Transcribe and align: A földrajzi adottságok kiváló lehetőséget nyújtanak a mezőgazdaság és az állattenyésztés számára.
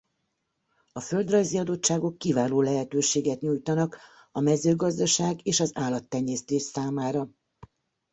A 0.91 0.99
földrajzi 0.99 1.57
adottságok 1.57 2.17
kiváló 2.17 2.61
lehetőséget 2.61 3.39
nyújtanak 3.41 3.97
a 4.31 4.39
mezőgazdaság 4.39 5.39
és 5.47 5.59
az 5.59 5.71
állattenyésztés 5.75 6.61
számára. 6.61 7.29